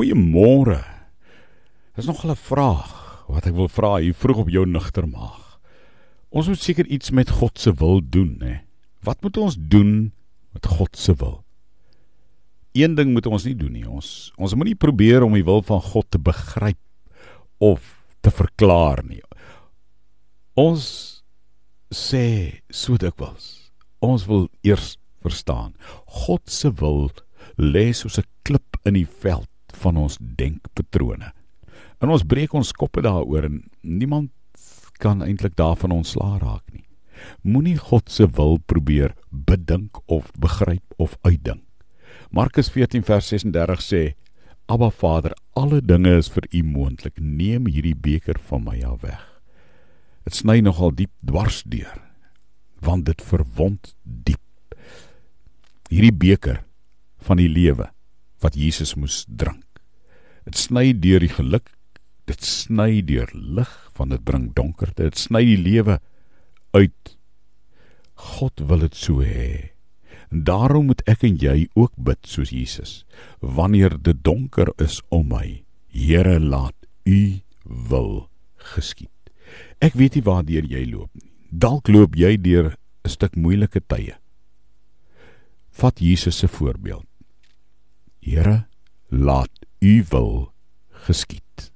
[0.00, 0.80] Goeiemôre.
[1.94, 5.60] Dis nog 'n vraag wat ek wil vra hier vroeg op jou nugter maag.
[6.30, 8.56] Ons moet seker iets met God se wil doen, hè.
[9.02, 10.12] Wat moet ons doen
[10.52, 11.44] met God se wil?
[12.72, 13.88] Een ding moet ons nie doen nie.
[13.88, 16.80] Ons ons moenie probeer om die wil van God te begryp
[17.58, 19.22] of te verklaar nie.
[20.54, 21.24] Ons
[21.92, 25.74] sê so dikwels, ons wil eers verstaan.
[26.06, 27.10] God se wil
[27.56, 29.49] lê soos 'n klip in die veld
[29.80, 31.32] van ons denkpatrone.
[32.00, 34.30] En ons breek ons koppe daaroor en niemand
[35.00, 36.84] kan eintlik daarvan ontslaa raak nie.
[37.44, 41.64] Moenie God se wil probeer bedink of begryp of uitdink.
[42.30, 44.02] Markus 14 vers 36 sê:
[44.70, 47.18] Abba Vader, alle dinge is vir U moontlik.
[47.18, 49.24] Neem hierdie beker van my af weg.
[50.24, 51.96] Dit sny nogal diep dwars deur,
[52.84, 54.76] want dit verwond diep.
[55.90, 56.62] Hierdie beker
[57.26, 57.90] van die lewe
[58.40, 59.69] wat Jesus moes drink.
[60.50, 61.68] Dit sny deur die geluk,
[62.26, 65.04] dit sny deur lig, want dit bring donkerte.
[65.06, 66.00] Dit sny die lewe
[66.74, 67.12] uit.
[68.34, 69.76] God wil dit so hê.
[70.34, 73.04] En daarom moet ek en jy ook bid soos Jesus.
[73.38, 75.62] Wanneer dit donker is om my,
[75.94, 76.74] Here, laat
[77.06, 78.26] U wil
[78.74, 79.30] geskied.
[79.78, 81.30] Ek weet nie waardeur jy loop nie.
[81.50, 82.74] Dalk loop jy deur
[83.06, 84.18] 'n stuk moeilike tye.
[85.70, 87.06] Vat Jesus se voorbeeld.
[88.18, 88.66] Here,
[89.10, 90.52] laat U wil
[90.88, 91.72] geskied.